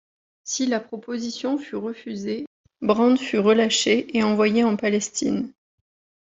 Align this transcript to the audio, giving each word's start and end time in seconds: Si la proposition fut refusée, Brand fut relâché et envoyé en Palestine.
Si 0.45 0.65
la 0.65 0.79
proposition 0.79 1.59
fut 1.59 1.75
refusée, 1.75 2.47
Brand 2.81 3.19
fut 3.19 3.37
relâché 3.37 4.17
et 4.17 4.23
envoyé 4.23 4.63
en 4.63 4.75
Palestine. 4.75 5.53